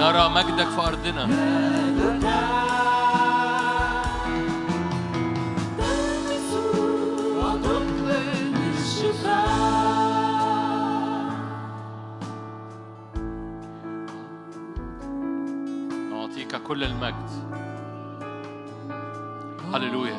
نرى 0.00 0.28
مجدك 0.28 0.68
في 0.68 0.80
أرضنا. 0.80 1.26
نعطيك 16.10 16.56
كل 16.68 16.84
المجد. 16.84 17.67
هللويا 19.78 20.18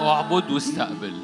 اعبد 0.00 0.50
واستقبل. 0.50 1.20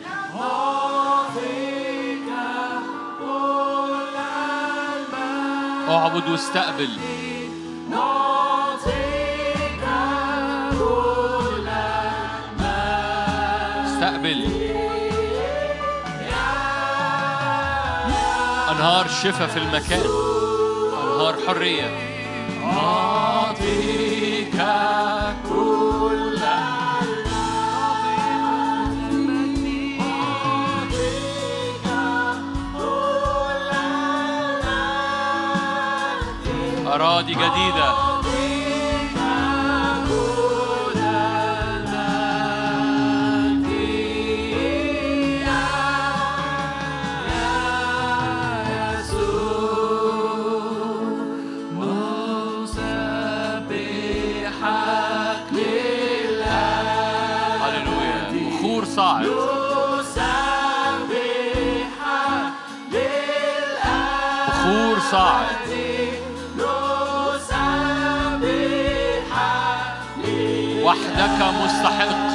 اعبد 5.88 6.28
واستقبل. 6.28 6.90
استقبل. 13.86 14.40
أنهار 18.70 19.08
شفاء 19.08 19.48
في 19.48 19.56
المكان. 19.56 20.00
أنهار 21.02 21.36
حرية. 21.46 22.09
أراضي 36.94 37.34
جديدة. 37.34 38.09
مستحق 71.48 72.29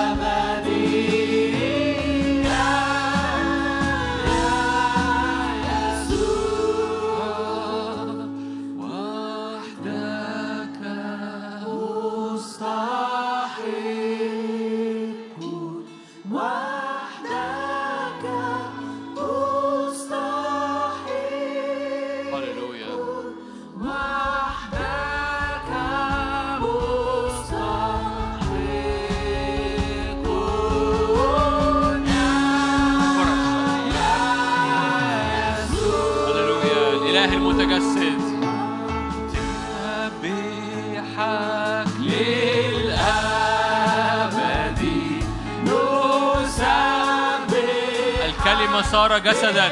صار 49.06 49.20
جسدا. 49.20 49.68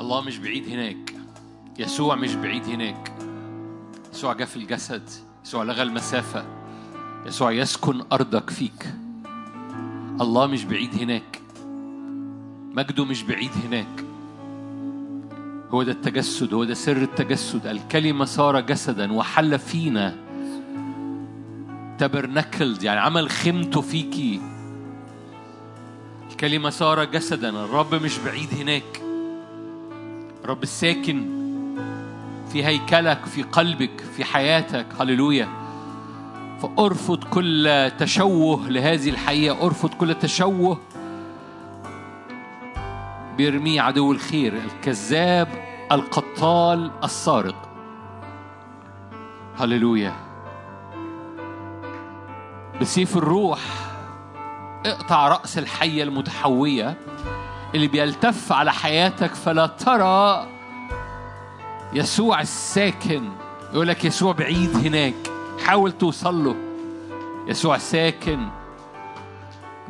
الله 0.00 0.20
مش 0.20 0.38
بعيد 0.38 0.68
هناك. 0.68 1.14
يسوع 1.78 2.14
مش 2.14 2.34
بعيد 2.34 2.64
هناك. 2.64 3.12
يسوع 4.12 4.32
جاء 4.32 4.46
في 4.46 4.56
الجسد. 4.56 5.10
يسوع 5.44 5.62
لغى 5.62 5.82
المسافة. 5.82 6.44
يسوع 7.26 7.52
يسكن 7.52 8.02
أرضك 8.12 8.50
فيك. 8.50 9.03
الله 10.20 10.46
مش 10.46 10.64
بعيد 10.64 10.94
هناك. 11.02 11.40
مجده 12.76 13.04
مش 13.04 13.22
بعيد 13.22 13.50
هناك. 13.66 14.04
هو 15.70 15.82
ده 15.82 15.92
التجسد 15.92 16.54
هو 16.54 16.64
ده 16.64 16.74
سر 16.74 16.96
التجسد. 16.96 17.66
الكلمة 17.66 18.24
صار 18.24 18.60
جسدا 18.60 19.12
وحل 19.12 19.58
فينا. 19.58 20.16
تبرنكلد 21.98 22.82
يعني 22.82 23.00
عمل 23.00 23.30
خيمته 23.30 23.80
فيكي 23.80 24.40
الكلمة 26.30 26.70
صار 26.70 27.04
جسدا 27.04 27.48
الرب 27.48 27.94
مش 27.94 28.18
بعيد 28.18 28.48
هناك. 28.60 29.02
الرب 30.44 30.62
الساكن 30.62 31.26
في 32.52 32.64
هيكلك 32.64 33.24
في 33.26 33.42
قلبك 33.42 34.00
في 34.16 34.24
حياتك. 34.24 34.86
هللويا. 35.00 35.63
فأرفض 36.62 37.24
كل 37.24 37.90
تشوه 37.98 38.68
لهذه 38.68 39.10
الحقيقة. 39.10 39.66
أرفض 39.66 39.94
كل 39.94 40.14
تشوه 40.14 40.78
بيرميه 43.36 43.80
عدو 43.80 44.12
الخير 44.12 44.54
الكذاب 44.54 45.48
القتال 45.92 46.90
السارق. 47.04 47.68
هللويا. 49.58 50.12
بسيف 52.80 53.16
الروح 53.16 53.60
اقطع 54.86 55.28
رأس 55.28 55.58
الحية 55.58 56.02
المتحوية 56.02 56.96
اللي 57.74 57.88
بيلتف 57.88 58.52
على 58.52 58.72
حياتك 58.72 59.34
فلا 59.34 59.66
ترى 59.66 60.46
يسوع 61.92 62.40
الساكن. 62.40 63.28
يقول 63.72 63.88
لك 63.88 64.04
يسوع 64.04 64.32
بعيد 64.32 64.76
هناك. 64.76 65.33
حاول 65.64 65.92
توصل 65.92 66.44
له. 66.44 66.56
يسوع 67.48 67.78
ساكن. 67.78 68.48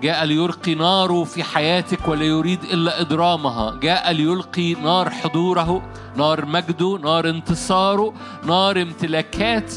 جاء 0.02 0.24
ليلقي 0.24 0.74
ناره 0.74 1.24
في 1.24 1.42
حياتك 1.42 2.08
ولا 2.08 2.24
يريد 2.24 2.64
إلا 2.64 3.00
اضرامها 3.00 3.78
جاء 3.82 4.12
ليلقي 4.12 4.74
نار 4.74 5.10
حضوره 5.10 5.82
نار 6.16 6.46
مجده 6.46 6.98
نار 7.02 7.28
انتصاره 7.28 8.14
نار 8.44 8.82
امتلاكات 8.82 9.74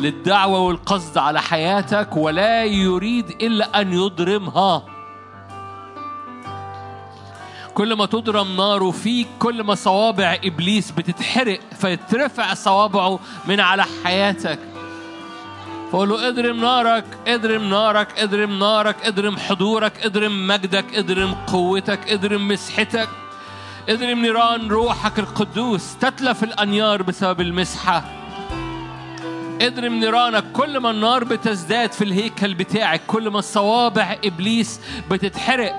للدعوة 0.00 0.58
والقصد 0.58 1.18
على 1.18 1.40
حياتك 1.40 2.16
ولا 2.16 2.64
يريد 2.64 3.30
إلا 3.30 3.80
أن 3.80 3.92
يضرمها. 3.92 4.82
كل 7.74 7.92
ما 7.94 8.06
تضرم 8.06 8.56
ناره 8.56 8.90
فيك 8.90 9.28
كل 9.38 9.62
ما 9.62 9.74
صوابع 9.74 10.36
إبليس 10.44 10.90
بتتحرق 10.90 11.60
فيترفع 11.80 12.54
صوابعه 12.54 13.18
من 13.48 13.60
على 13.60 13.84
حياتك. 14.04 14.58
فقول 15.92 16.08
له 16.08 16.28
اضرم 16.28 16.60
نارك 16.60 17.04
اضرم 17.26 17.68
نارك 17.68 18.18
اضرم 18.18 18.58
نارك 18.58 18.96
اضرم 19.06 19.36
حضورك 19.36 20.06
اضرم 20.06 20.46
مجدك 20.46 20.94
اضرم 20.94 21.34
قوتك 21.34 22.12
اضرم 22.12 22.48
مسحتك. 22.48 23.08
اضرم 23.88 24.22
نيران 24.22 24.68
روحك 24.68 25.18
القدوس 25.18 25.96
تتلف 26.00 26.44
الأنيار 26.44 27.02
بسبب 27.02 27.40
المسحة. 27.40 28.04
اضرم 29.62 29.94
نيرانك 29.94 30.44
كل 30.52 30.78
ما 30.78 30.90
النار 30.90 31.24
بتزداد 31.24 31.92
في 31.92 32.04
الهيكل 32.04 32.54
بتاعك 32.54 33.02
كل 33.06 33.28
ما 33.28 33.38
الصوابع 33.38 34.16
إبليس 34.24 34.80
بتتحرق. 35.10 35.78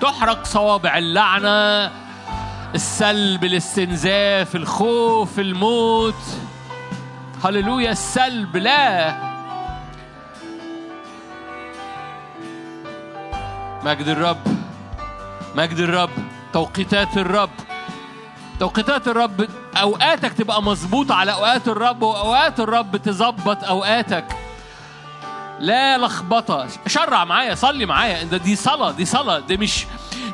تحرق 0.00 0.44
صوابع 0.44 0.98
اللعنة 0.98 1.90
السلب 2.74 3.44
الاستنزاف 3.44 4.56
الخوف 4.56 5.38
الموت. 5.38 6.14
هللويا 7.44 7.90
السلب 7.92 8.56
لا. 8.56 9.14
مجد 13.84 14.08
الرب 14.08 14.38
مجد 15.54 15.78
الرب 15.78 16.10
توقيتات 16.52 17.16
الرب 17.16 17.50
توقيتات 18.60 19.08
الرب. 19.08 19.48
أوقاتك 19.76 20.32
تبقى 20.32 20.62
مظبوطة 20.62 21.14
على 21.14 21.32
أوقات 21.32 21.68
الرب 21.68 22.02
وأوقات 22.02 22.60
الرب 22.60 22.96
تظبط 22.96 23.64
أوقاتك. 23.64 24.24
لا 25.60 25.98
لخبطة. 25.98 26.66
شرع 26.86 27.24
معايا 27.24 27.54
صلي 27.54 27.86
معايا. 27.86 28.24
ده 28.24 28.36
دي 28.36 28.56
صلاة 28.56 28.90
دي 28.90 29.04
صلاة. 29.04 29.38
دي 29.38 29.56
مش 29.56 29.86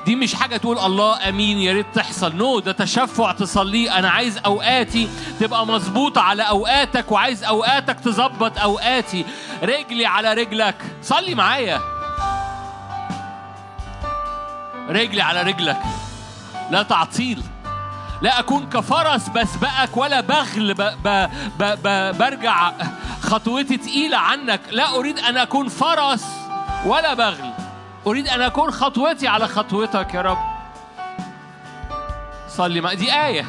دي 0.07 0.17
مش 0.17 0.35
حاجة 0.35 0.57
تقول 0.57 0.79
الله 0.79 1.29
آمين 1.29 1.59
يا 1.59 1.73
ريت 1.73 1.87
تحصل. 1.95 2.37
نو 2.37 2.61
ده 2.61 2.73
تشفع 2.73 3.33
تصليه 3.33 3.99
أنا 3.99 4.11
عايز 4.11 4.39
أوقاتي 4.39 5.09
تبقى 5.41 5.67
مظبوطة 5.67 6.21
على 6.21 6.43
أوقاتك 6.43 7.13
وعايز 7.13 7.45
أوقاتك 7.45 8.01
تظبط 8.01 8.59
أوقاتي. 8.59 9.25
رجلي 9.63 10.07
على 10.07 10.35
رجلك. 10.35 10.75
صلي 11.03 11.35
معايا. 11.35 11.81
رجلي 14.89 15.23
على 15.23 15.43
رجلك. 15.43 15.83
لا 16.71 16.83
تعطيل. 16.83 17.43
لا 18.23 18.39
أكون 18.39 18.69
كفرس 18.69 19.29
بسبقك 19.29 19.97
ولا 19.97 20.21
بغل 20.21 20.75
ب 20.75 20.83
ب 20.83 21.29
ب 21.59 21.79
ب 21.83 22.19
برجع 22.19 22.73
خطوتي 23.23 23.77
تقيلة 23.77 24.19
عنك. 24.19 24.61
لا 24.71 24.97
أريد 24.97 25.19
أن 25.19 25.37
أكون 25.37 25.69
فرس 25.69 26.25
ولا 26.87 27.15
بغل. 27.15 27.64
أريد 28.07 28.29
أن 28.29 28.43
أكون 28.43 28.71
خطوتي 28.71 29.29
على 29.29 29.49
خطوتك 29.49 30.15
يا 30.15 30.21
رب. 30.23 30.39
صلي 32.49 32.81
مع 32.81 32.93
دي 32.93 33.13
آية. 33.13 33.45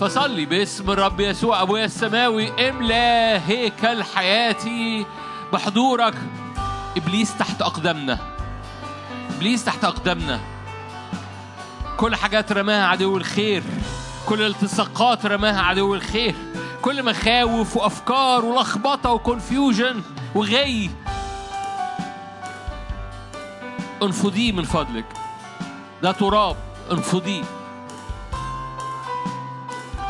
فصلي. 0.00 0.44
باسم 0.44 0.90
الرب 0.90 1.20
يسوع 1.20 1.62
أبويا 1.62 1.84
السماوي 1.84 2.68
املا 2.68 3.48
هيكل 3.48 4.02
حياتي 4.02 5.06
بحضورك. 5.52 6.14
إبليس 6.96 7.36
تحت 7.38 7.62
أقدامنا. 7.62 8.18
إبليس 9.36 9.64
تحت 9.64 9.84
أقدامنا. 9.84 10.40
كل 11.96 12.16
حاجات 12.16 12.52
رماها 12.52 12.86
عدو 12.86 13.16
الخير. 13.16 13.62
كل 14.26 14.42
التصاقات 14.42 15.26
رماها 15.26 15.62
عدو 15.62 15.94
الخير. 15.94 16.34
كل 16.82 17.02
مخاوف 17.02 17.76
وأفكار 17.76 18.44
ولخبطة 18.44 19.12
وكونفيوجن 19.12 20.02
وغي 20.34 20.90
انفضيه 24.02 24.52
من 24.52 24.64
فضلك. 24.64 25.04
ده 26.02 26.12
تراب 26.12 26.56
انفضيه 26.92 27.44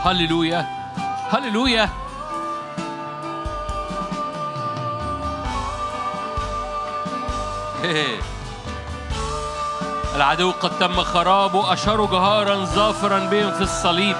هللويا 0.05 0.67
هللويا. 1.31 1.89
العدو 10.17 10.51
قد 10.51 10.79
تم 10.79 11.03
خرابه 11.03 11.73
أشاروا 11.73 12.07
جهارا 12.07 12.65
ظافرا 12.65 13.19
بهم 13.19 13.53
في 13.53 13.61
الصليب. 13.61 14.17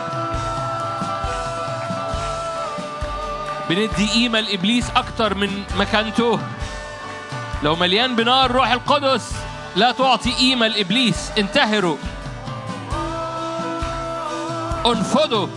بندي 3.69 4.11
قيمة 4.11 4.41
لإبليس 4.41 4.91
أكتر 4.97 5.35
من 5.35 5.65
مكانته. 5.79 6.39
لو 7.63 7.77
مليان 7.77 8.17
بنار 8.17 8.51
روح 8.51 8.73
القدس. 8.73 9.33
لا 9.77 9.93
تعطي 9.93 10.33
قيمة 10.33 10.67
لإبليس. 10.67 11.31
انتهروا. 11.39 11.97
انفضوا. 14.87 15.49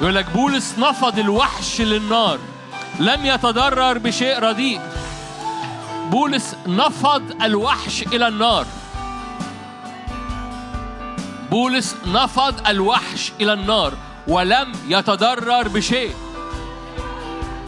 يقول 0.00 0.14
لك 0.14 0.30
بولس 0.30 0.74
نفض 0.78 1.18
الوحش 1.18 1.80
للنار. 1.80 2.38
لم 2.98 3.26
يتضرر 3.26 3.98
بشيء 3.98 4.38
رديء. 4.38 4.80
بولس 6.10 6.56
نفض 6.66 7.42
الوحش 7.42 8.02
إلى 8.02 8.28
النار. 8.28 8.66
بولس 11.50 11.96
نفض 12.06 12.68
الوحش 12.68 13.32
إلى 13.40 13.52
النار 13.52 13.92
ولم 14.28 14.72
يتضرر 14.88 15.68
بشيء. 15.68 16.14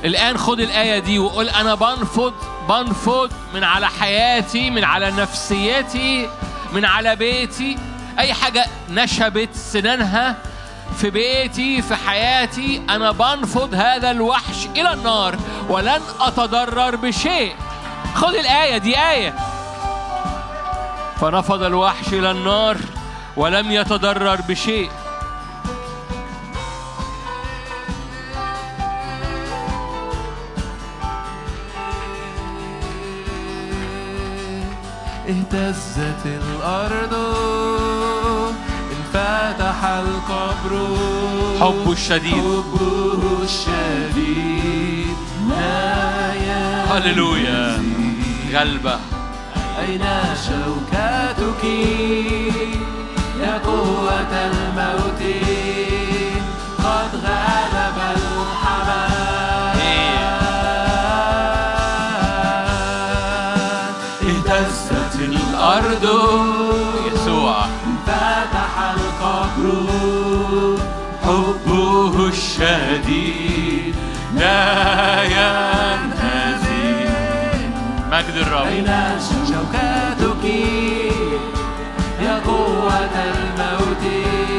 الآن 0.05 0.39
خد 0.39 0.61
الآية 0.61 0.99
دي 0.99 1.19
وقول 1.19 1.49
أنا 1.49 1.75
بنفض 1.75 2.35
بنفض 2.69 3.31
من 3.55 3.65
على 3.65 3.89
حياتي 3.89 4.71
من 4.71 4.85
على 4.85 5.11
نفسيتي 5.11 6.29
من 6.73 6.85
على 6.85 7.17
بيتي. 7.17 7.79
أي 8.19 8.35
حاجة 8.35 8.67
نشبت 8.91 9.55
سنانها 9.55 10.37
في 10.99 11.11
بيتي 11.11 11.83
في 11.83 11.95
حياتي 11.95 12.83
أنا 12.91 13.13
بنفض 13.13 13.75
هذا 13.75 14.11
الوحش 14.11 14.67
إلى 14.77 14.93
النار 14.93 15.37
ولن 15.69 16.01
أتضرر 16.21 16.97
بشيء. 16.97 17.55
خد 18.15 18.35
الآية 18.35 18.79
دي 18.79 18.99
آية. 18.99 19.35
فنفض 21.21 21.63
الوحش 21.63 22.09
إلى 22.13 22.31
النار 22.31 22.77
ولم 23.37 23.71
يتضرر 23.71 24.41
بشيء. 24.49 24.91
اهتزت 35.29 36.27
الأرض 36.27 37.15
انفتح 38.93 39.85
القبر. 39.85 40.73
حبه 41.61 41.93
الشديد. 41.93 42.35
حبه 42.35 43.23
الشديد. 43.43 45.17
لا 45.49 46.99
هللويا. 46.99 47.83
غلبة. 48.53 48.99
أين 49.79 50.05
شوكتك؟ 50.47 51.63
قوة 53.59 54.33
الموت. 54.33 55.23
قد 56.79 57.11
غلب 57.25 57.99
الحمام. 58.17 59.13
اهتزت 64.23 65.15
الأرض. 65.21 66.05
يسوع. 67.07 67.57
فتح 68.07 68.75
القبر. 68.95 69.87
حبه 71.25 72.29
الشديد. 72.29 73.95
لا 74.37 75.23
ينهزم. 75.23 76.73
مجد 78.13 78.37
الرب. 78.37 78.67
أين 78.67 78.91
شوكتك 79.49 80.12
الموت 84.07 84.52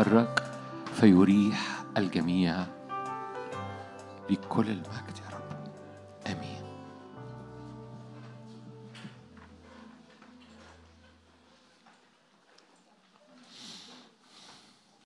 الذي 0.00 0.29